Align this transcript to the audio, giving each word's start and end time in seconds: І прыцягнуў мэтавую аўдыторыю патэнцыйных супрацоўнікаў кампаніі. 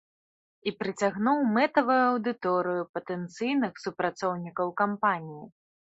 І 0.69 0.71
прыцягнуў 0.79 1.43
мэтавую 1.57 1.99
аўдыторыю 2.07 2.81
патэнцыйных 2.95 3.73
супрацоўнікаў 3.85 4.77
кампаніі. 4.83 5.45